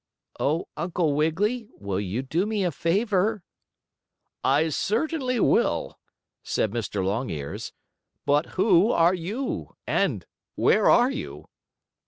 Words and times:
"Oh, 0.39 0.67
Uncle 0.75 1.13
Wiggily, 1.13 1.69
will 1.77 1.99
you 1.99 2.23
do 2.23 2.47
me 2.47 2.63
a 2.63 2.71
favor?" 2.71 3.43
"I 4.43 4.69
certainly 4.69 5.39
will," 5.39 5.99
said 6.41 6.71
Mr. 6.71 7.05
Longears, 7.05 7.71
"but 8.25 8.47
who 8.57 8.89
are 8.91 9.13
you, 9.13 9.75
and 9.85 10.25
where 10.55 10.89
are 10.89 11.11
you?" 11.11 11.49